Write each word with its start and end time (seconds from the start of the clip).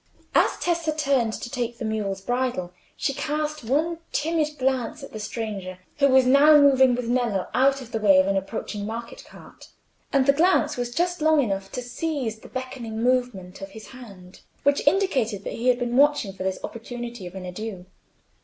As 0.33 0.57
Tessa 0.57 0.91
turned 0.95 1.33
to 1.33 1.47
take 1.51 1.77
the 1.77 1.85
mule's 1.85 2.21
bridle, 2.21 2.73
she 2.97 3.13
cast 3.13 3.63
one 3.63 3.99
timid 4.11 4.57
glance 4.57 5.03
at 5.03 5.13
the 5.13 5.19
stranger, 5.19 5.77
who 5.99 6.07
was 6.07 6.25
now 6.25 6.57
moving 6.57 6.95
with 6.95 7.07
Nello 7.07 7.49
out 7.53 7.81
of 7.81 7.91
the 7.91 7.99
way 7.99 8.17
of 8.17 8.25
an 8.25 8.35
approaching 8.35 8.87
market 8.87 9.23
cart; 9.25 9.67
and 10.11 10.25
the 10.25 10.33
glance 10.33 10.75
was 10.75 10.89
just 10.91 11.21
long 11.21 11.39
enough 11.39 11.71
to 11.73 11.83
seize 11.83 12.39
the 12.39 12.47
beckoning 12.49 13.03
movement 13.03 13.61
of 13.61 13.69
his 13.77 13.89
hand, 13.89 14.41
which 14.63 14.87
indicated 14.87 15.43
that 15.43 15.53
he 15.53 15.67
had 15.67 15.77
been 15.77 15.95
watching 15.95 16.33
for 16.33 16.41
this 16.41 16.57
opportunity 16.63 17.27
of 17.27 17.35
an 17.35 17.45
adieu. 17.45 17.85